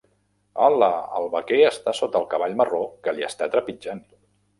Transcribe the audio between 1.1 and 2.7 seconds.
El vaquer està sota el cavall